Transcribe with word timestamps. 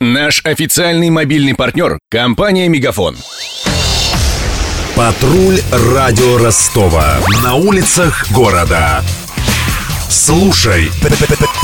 Наш 0.00 0.42
официальный 0.44 1.10
мобильный 1.10 1.56
партнер– 1.56 1.98
компания 2.08 2.68
«Мегафон». 2.68 3.16
Патруль 4.94 5.58
радио 5.72 6.38
Ростова. 6.38 7.18
На 7.42 7.56
улицах 7.56 8.30
города. 8.30 9.02
Слушай 10.08 10.92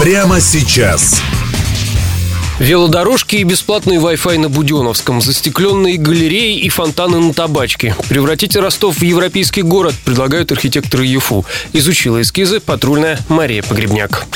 прямо 0.00 0.40
сейчас. 0.40 1.22
Велодорожки 2.58 3.36
и 3.36 3.44
бесплатный 3.44 3.98
Wi-Fi 3.98 4.38
на 4.38 4.48
Буденовском, 4.48 5.22
застекленные 5.22 5.96
галереи 5.96 6.58
и 6.58 6.68
фонтаны 6.70 7.20
на 7.20 7.32
табачке. 7.32 7.94
Превратите 8.08 8.58
Ростов 8.58 8.98
в 8.98 9.02
европейский 9.02 9.62
город, 9.62 9.94
предлагают 10.04 10.50
архитекторы 10.50 11.06
ЮФУ. 11.06 11.44
Изучила 11.72 12.20
эскизы 12.20 12.58
патрульная 12.58 13.16
Мария 13.28 13.62
Погребняк. 13.62 14.26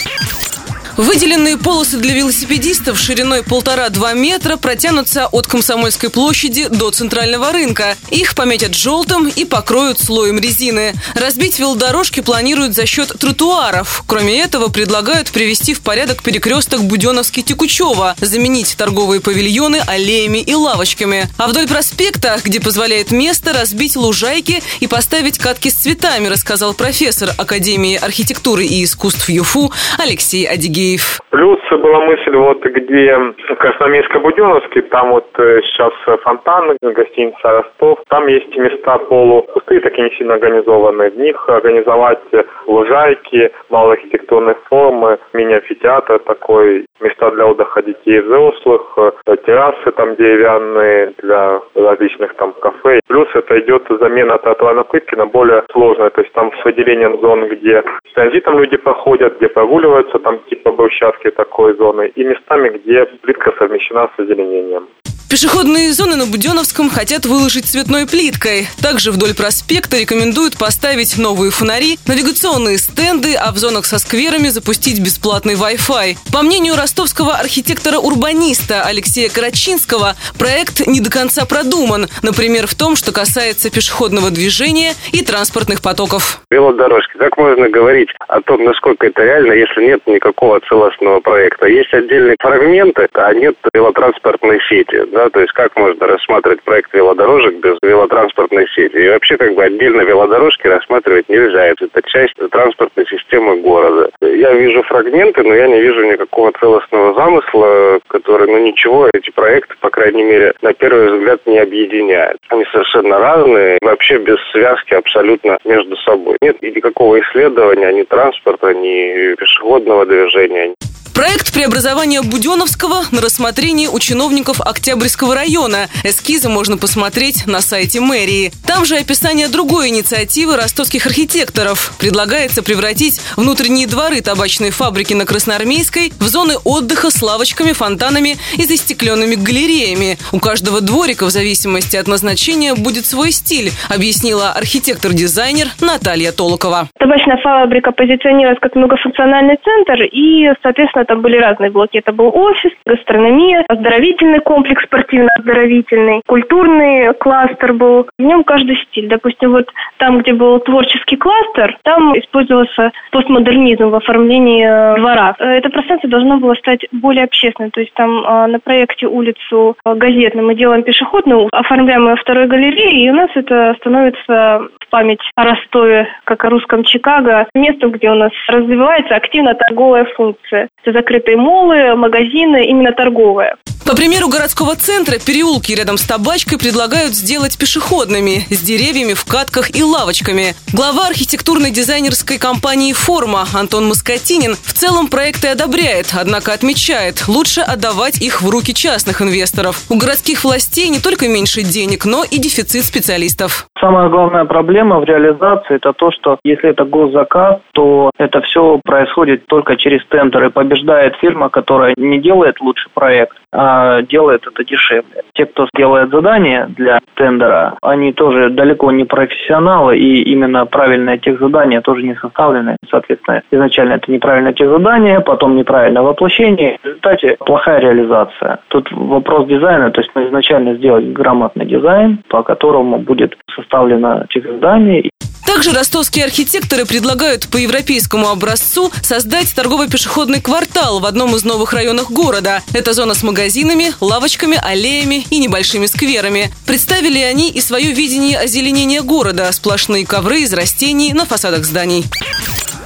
Выделенные 0.99 1.57
полосы 1.57 1.99
для 1.99 2.13
велосипедистов 2.13 2.99
шириной 2.99 3.45
полтора-два 3.45 4.15
метра 4.15 4.57
протянутся 4.57 5.29
от 5.29 5.47
Комсомольской 5.47 6.11
площади 6.11 6.67
до 6.67 6.91
Центрального 6.91 7.53
рынка. 7.53 7.97
Их 8.11 8.35
пометят 8.35 8.75
желтым 8.75 9.29
и 9.29 9.45
покроют 9.45 10.01
слоем 10.01 10.41
резины. 10.41 10.95
Разбить 11.15 11.61
велодорожки 11.61 12.19
планируют 12.19 12.75
за 12.75 12.85
счет 12.85 13.13
тротуаров. 13.17 14.03
Кроме 14.09 14.41
этого, 14.41 14.71
предлагают 14.71 15.31
привести 15.31 15.73
в 15.73 15.83
порядок 15.83 16.25
перекресток 16.25 16.83
Буденовский-Текучева, 16.83 18.17
заменить 18.21 18.75
торговые 18.77 19.21
павильоны 19.21 19.81
аллеями 19.87 20.39
и 20.39 20.55
лавочками. 20.57 21.29
А 21.37 21.47
вдоль 21.47 21.69
проспекта, 21.69 22.41
где 22.43 22.59
позволяет 22.59 23.13
место, 23.13 23.53
разбить 23.53 23.95
лужайки 23.95 24.65
и 24.81 24.89
поставить 24.89 25.39
катки 25.39 25.71
с 25.71 25.75
цветами, 25.75 26.27
рассказал 26.27 26.75
профессор 26.75 27.33
Академии 27.39 27.95
архитектуры 27.95 28.67
и 28.67 28.83
искусств 28.83 29.29
ЮФУ 29.29 29.73
Алексей 29.97 30.45
Адигей. 30.45 30.88
Киев. 30.89 31.21
Плюс 31.31 31.59
была 31.71 32.01
мысль, 32.01 32.35
вот 32.37 32.65
где 32.65 33.15
Красноармейско-Буденовский, 33.51 34.83
там 34.91 35.11
вот 35.11 35.29
э, 35.39 35.61
сейчас 35.63 35.93
фонтан, 36.23 36.77
гостиница 36.81 37.39
Ростов, 37.43 37.99
там 38.09 38.27
есть 38.29 38.57
места 38.57 38.99
полупустые, 38.99 39.81
такие 39.81 40.09
не 40.09 40.17
сильно 40.17 40.35
организованные. 40.35 41.11
В 41.11 41.19
них 41.19 41.49
организовать 41.49 42.21
лужайки, 42.67 43.51
малоархитектурные 43.69 44.57
формы, 44.69 45.19
мини-амфитеатр 45.35 46.21
такой, 46.21 46.87
места 47.01 47.31
для 47.31 47.47
отдыха 47.47 47.83
детей 47.83 48.19
и 48.19 48.21
взрослых, 48.21 48.83
э, 48.97 49.37
террасы 49.45 49.93
там 49.93 50.17
деревянные 50.17 51.13
для 51.19 51.61
различных 51.75 52.35
там 52.35 52.55
кафе. 52.55 53.01
Плюс 53.07 53.29
это 53.35 53.61
идет 53.61 53.85
замена 54.01 54.39
тротуарной 54.39 54.85
на 55.17 55.27
более 55.27 55.63
сложную, 55.73 56.11
то 56.11 56.21
есть 56.23 56.33
там 56.33 56.51
с 56.61 56.65
выделением 56.65 57.21
зон, 57.21 57.49
где 57.49 57.83
транзитом 58.15 58.59
люди 58.59 58.77
проходят, 58.77 59.37
где 59.37 59.49
прогуливаются, 59.49 60.19
там 60.19 60.39
типа 60.49 60.73
брусчатки 60.79 61.31
такой 61.31 61.77
зоны, 61.77 62.13
и 62.15 62.25
местами, 62.25 62.79
где 62.79 63.05
плитка 63.23 63.53
совмещена 63.59 64.09
с 64.17 64.21
озеленением. 64.21 64.89
Пешеходные 65.29 65.93
зоны 65.93 66.17
на 66.17 66.25
Буденовском 66.25 66.89
хотят 66.89 67.27
выложить 67.27 67.67
цветной 67.67 68.07
плиткой. 68.07 68.67
Также 68.81 69.13
вдоль 69.13 69.35
проспекта 69.35 69.99
рекомендуют 69.99 70.57
поставить 70.57 71.19
новые 71.19 71.51
фонари, 71.51 71.99
навигационные 72.07 72.79
стенды, 72.79 73.35
а 73.35 73.53
в 73.53 73.59
зонах 73.59 73.85
со 73.85 73.99
скверами 73.99 74.49
запустить 74.49 75.05
бесплатный 75.05 75.53
Wi-Fi. 75.53 76.17
По 76.33 76.41
мнению 76.41 76.77
ростовского 76.77 77.35
архитектора-урбаниста 77.35 78.85
Алексея 78.85 79.29
Карачинского, 79.29 80.15
проект 80.39 80.87
не 80.87 81.01
до 81.01 81.11
конца 81.11 81.45
продуман. 81.45 82.07
Например, 82.23 82.67
в 82.67 82.75
том, 82.75 82.97
что 82.97 83.13
касается 83.13 83.71
пешеходного 83.71 84.31
движения 84.31 84.95
и 85.13 85.23
транспортных 85.23 85.83
потоков. 85.83 86.41
Велодорожки. 86.51 87.19
Как 87.19 87.37
можно 87.37 87.69
говорить 87.69 88.09
о 88.29 88.41
том, 88.41 88.65
насколько 88.65 89.07
это 89.07 89.23
реально, 89.23 89.53
если 89.53 89.85
нет 89.85 90.01
никакого 90.07 90.61
целостного 90.61 91.21
проекта? 91.21 91.67
Есть 91.67 91.93
отдельные 91.93 92.37
фрагменты, 92.41 93.07
а 93.13 93.35
нет 93.35 93.57
велотранспортной 93.75 94.59
сети 94.71 95.05
да, 95.19 95.31
то 95.31 95.41
есть 95.41 95.53
как 95.53 95.77
можно 95.77 96.07
рассматривать 96.07 96.63
проект 96.63 96.95
велодорожек 96.95 97.57
без 97.57 97.77
велотранспортной 97.83 98.69
сети. 98.69 98.97
И 98.99 99.09
вообще 99.09 99.37
как 99.37 99.53
бы 99.55 99.65
отдельно 99.65 100.03
велодорожки 100.03 100.69
рассматривать 100.69 101.29
нельзя. 101.29 101.67
Это 101.67 101.89
часть 102.07 102.35
транспортной 102.53 103.05
системы 103.07 103.61
города. 103.61 104.11
Я 104.21 104.53
вижу 104.53 104.83
фрагменты, 104.85 105.43
но 105.43 105.55
я 105.55 105.67
не 105.67 105.81
вижу 105.81 106.05
никакого 106.05 106.53
целостного 106.61 107.15
замысла, 107.15 107.99
который, 108.07 108.47
ну 108.47 108.59
ничего, 108.59 109.09
эти 109.13 109.31
проекты, 109.31 109.75
по 109.81 109.91
крайней 109.91 110.23
мере, 110.23 110.55
на 110.63 110.73
первый 110.73 111.19
взгляд 111.19 111.41
не 111.47 111.59
объединяют. 111.59 112.39
Они 112.49 112.65
совершенно 112.71 113.19
разные, 113.19 113.79
вообще 113.83 114.19
без 114.19 114.39
связки 114.53 114.95
абсолютно 114.95 115.59
между 115.65 115.97
собой. 115.97 116.37
Нет 116.41 116.63
никакого 116.63 117.19
исследования 117.21 117.93
ни 117.93 118.05
транспорта, 118.05 118.73
ни 118.73 119.35
пешеходного 119.35 120.07
движения. 120.07 120.75
Проект 121.19 121.53
преобразования 121.53 122.23
Буденовского 122.23 123.03
на 123.11 123.21
рассмотрении 123.21 123.89
у 123.89 123.99
чиновников 123.99 124.61
Октябрьского 125.09 125.35
района. 125.35 125.89
Эскизы 126.05 126.51
можно 126.51 126.77
посмотреть 126.77 127.47
на 127.47 127.63
сайте 127.63 127.99
мэрии. 127.99 128.53
Там 128.67 128.85
же 128.85 128.97
описание 128.97 129.49
другой 129.49 129.89
инициативы 129.89 130.55
ростовских 130.57 131.07
архитекторов. 131.07 131.97
Предлагается 131.99 132.63
превратить 132.63 133.19
внутренние 133.35 133.87
дворы 133.87 134.21
табачной 134.21 134.71
фабрики 134.71 135.15
на 135.15 135.25
Красноармейской 135.25 136.13
в 136.21 136.25
зоны 136.25 136.57
отдыха 136.63 137.09
с 137.09 137.23
лавочками, 137.23 137.73
фонтанами 137.73 138.37
и 138.59 138.65
застекленными 138.65 139.35
галереями. 139.35 140.19
У 140.31 140.41
каждого 140.41 140.83
дворика 140.83 141.25
в 141.25 141.31
зависимости 141.31 141.97
от 141.97 142.07
назначения 142.07 142.75
будет 142.75 143.07
свой 143.07 143.31
стиль, 143.31 143.71
объяснила 143.89 144.53
архитектор-дизайнер 144.53 145.69
Наталья 145.81 146.33
Толокова. 146.33 146.89
Табачная 146.99 147.39
фабрика 147.39 147.93
позиционировалась 147.93 148.61
как 148.61 148.77
многофункциональный 148.77 149.57
центр 149.65 150.03
и, 150.03 150.53
соответственно, 150.63 151.07
там 151.07 151.23
были 151.23 151.39
разные 151.39 151.71
блоки. 151.71 151.97
Это 151.97 152.13
был 152.13 152.31
офис, 152.35 152.73
гастрономия, 152.85 153.65
оздоровительный 153.69 154.41
комплекс 154.41 154.85
спортивно-оздоровительный, 154.99 156.23
культурный 156.27 157.15
кластер 157.15 157.73
был. 157.73 158.09
В 158.19 158.23
нем 158.23 158.45
каждый 158.45 158.77
стиль. 158.77 159.09
Допустим, 159.09 159.53
вот 159.53 159.69
там, 159.99 160.19
где 160.19 160.33
был 160.33 160.59
творческий 160.61 161.17
кластер, 161.17 161.79
там 161.83 162.19
использовался 162.19 162.93
постмодернизм 163.13 163.89
в 163.89 163.95
оформлении 163.95 164.65
э, 164.65 164.97
двора. 164.99 165.35
Э, 165.39 165.59
это 165.59 165.71
пространство 165.71 166.11
должно 166.11 166.39
было 166.39 166.55
стать 166.55 166.85
более 166.93 167.25
общественным. 167.25 167.71
То 167.71 167.81
есть 167.81 167.95
там 167.95 168.25
э, 168.25 168.47
на 168.47 168.59
проекте 168.59 169.07
улицу 169.07 169.77
газетную 169.85 170.47
мы 170.47 170.55
делаем 170.55 170.83
пешеходную, 170.83 171.49
оформляем 171.53 172.09
ее 172.09 172.17
второй 172.17 172.47
галереей, 172.47 173.07
и 173.07 173.11
у 173.11 173.15
нас 173.15 173.31
это 173.35 173.75
становится 173.79 174.63
в 174.81 174.91
память 174.91 175.21
о 175.37 175.45
Ростове, 175.45 176.09
как 176.25 176.45
о 176.45 176.51
русском 176.51 176.85
Чикаго, 176.85 177.47
местом, 177.55 177.93
где 177.93 178.11
у 178.11 178.15
нас 178.15 178.33
развивается 178.49 179.15
активно 179.15 179.55
торговая 179.55 180.07
функция. 180.17 180.69
Это 180.83 180.99
закрытые 180.99 181.37
молы, 181.37 181.95
магазины, 181.95 182.67
именно 182.67 182.93
торговые. 182.93 183.55
По 183.89 183.97
примеру 183.97 184.29
городского 184.29 184.77
центра, 184.77 185.17
переулки 185.19 185.73
рядом 185.73 185.97
с 185.97 186.03
табачкой 186.03 186.59
предлагают 186.59 187.15
сделать 187.15 187.57
пешеходными, 187.57 188.45
с 188.51 188.61
деревьями 188.61 189.15
в 189.15 189.25
катках 189.25 189.75
и 189.75 189.83
лавочками. 189.83 190.53
Глава 190.75 191.07
архитектурной 191.07 191.71
дизайнерской 191.71 192.39
компании 192.39 192.93
«Форма» 192.93 193.47
Антон 193.55 193.89
Маскотинин 193.89 194.57
в 194.57 194.75
целом 194.75 195.09
проекты 195.09 195.49
одобряет, 195.49 196.13
однако 196.13 196.53
отмечает, 196.53 197.27
лучше 197.29 197.63
отдавать 197.63 198.21
их 198.21 198.43
в 198.43 198.51
руки 198.51 198.75
частных 198.75 199.23
инвесторов. 199.23 199.81
У 199.89 199.97
городских 199.97 200.45
властей 200.45 200.91
не 200.91 201.01
только 201.01 201.27
меньше 201.27 201.63
денег, 201.63 202.05
но 202.05 202.25
и 202.25 202.37
дефицит 202.37 202.85
специалистов. 202.85 203.69
Самая 203.81 204.11
главная 204.11 204.45
проблема 204.45 205.01
в 205.01 205.05
реализации– 205.05 205.77
это 205.81 205.95
то, 205.95 206.11
что 206.11 206.39
если 206.45 206.69
это 206.69 206.85
госзаказ, 206.85 207.61
то 207.73 208.11
это 208.19 208.43
все 208.43 208.83
происходит 208.85 209.47
только 209.47 209.77
через 209.77 210.05
тендеры. 210.09 210.51
Побеждает 210.51 211.15
фирма, 211.23 211.49
которая 211.49 211.95
не 211.97 212.21
делает 212.21 212.61
лучший 212.61 212.91
проект, 212.93 213.35
а 213.51 213.78
делает 214.09 214.47
это 214.47 214.65
дешевле. 214.65 215.23
Те, 215.35 215.47
кто 215.47 215.69
делает 215.77 216.11
задание 216.11 216.67
для 216.77 217.01
тендера, 217.15 217.77
они 217.83 218.13
тоже 218.13 218.51
далеко 218.51 218.91
не 218.91 219.05
профессионалы, 219.05 219.99
и 219.99 220.23
именно 220.23 220.67
правильное 220.67 221.19
тех 221.19 221.39
задания 221.39 221.81
тоже 221.81 222.03
не 222.03 222.15
составлены. 222.17 222.77
Соответственно, 222.91 223.43
изначально 223.51 223.95
это 223.95 224.11
неправильное 224.11 224.53
тех 224.53 224.69
задание, 224.69 225.21
потом 225.21 225.57
неправильное 225.57 226.03
воплощение, 226.03 226.79
в 226.83 226.87
результате 226.87 227.37
плохая 227.39 227.81
реализация. 227.81 228.59
Тут 228.69 228.91
вопрос 228.93 229.47
дизайна, 229.49 229.91
то 229.91 230.01
есть 230.01 230.11
мы 230.15 230.27
изначально 230.27 230.75
сделать 230.75 231.13
грамотный 231.13 231.67
дизайн, 231.67 232.23
по 232.29 232.43
которому 232.43 232.99
будет 232.99 233.37
составлено 233.55 234.25
тех 234.31 234.45
задание. 234.45 235.11
Также 235.49 235.73
ростовские 235.73 236.27
архитекторы 236.27 236.85
предлагают 236.85 237.49
по 237.51 237.57
европейскому 237.57 238.29
образцу 238.29 238.91
создать 239.03 239.55
торгово-пешеходный 239.57 240.43
квартал 240.43 241.01
в 241.01 241.07
одном 241.07 241.35
из 241.35 241.43
новых 241.43 241.73
районов 241.73 242.11
города. 242.11 242.61
Это 242.75 242.93
зона 242.93 243.15
с 243.15 243.23
магазинами, 243.23 243.58
лавочками, 244.01 244.59
аллеями 244.61 245.27
и 245.31 245.39
небольшими 245.39 245.87
скверами. 245.87 246.53
Представили 246.67 247.19
они 247.19 247.51
и 247.51 247.61
свое 247.61 247.93
видение 247.93 248.39
озеленения 248.39 249.03
города– 249.03 249.51
сплошные 249.53 250.07
ковры 250.07 250.41
из 250.41 250.53
растений 250.53 251.13
на 251.13 251.27
фасадах 251.27 251.65
зданий. 251.65 252.07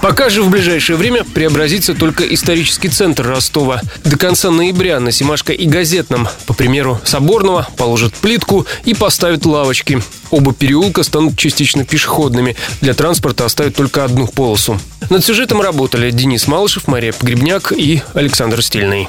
Пока 0.02 0.30
же 0.30 0.42
в 0.42 0.50
ближайшее 0.50 0.96
время 0.96 1.22
преобразится 1.22 1.94
только 1.94 2.24
исторический 2.24 2.88
центр 2.88 3.24
Ростова. 3.24 3.80
До 4.04 4.18
конца 4.18 4.50
ноября 4.50 4.98
на 4.98 5.12
Симашко 5.12 5.52
и 5.52 5.64
Газетном, 5.64 6.26
по 6.46 6.54
примеру 6.54 7.00
Соборного, 7.04 7.68
положат 7.76 8.12
плитку 8.14 8.66
и 8.84 8.94
поставят 8.94 9.46
лавочки. 9.46 10.02
Оба 10.32 10.52
переулка 10.52 11.04
станут 11.04 11.38
частично 11.38 11.84
пешеходными. 11.84 12.56
Для 12.80 12.94
транспорта 12.94 13.44
оставят 13.44 13.76
только 13.76 14.02
одну 14.02 14.26
полосу. 14.26 14.80
Над 15.08 15.24
сюжетом 15.24 15.60
работали 15.60 16.10
Денис 16.10 16.48
Малышев, 16.48 16.88
Мария 16.88 17.12
Погребняк 17.12 17.72
и 17.72 18.02
Александр 18.14 18.60
Стильный. 18.60 19.08